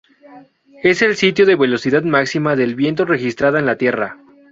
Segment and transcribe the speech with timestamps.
[0.81, 4.17] Es el sitio de velocidad máxima del viento registrada en la Tierra.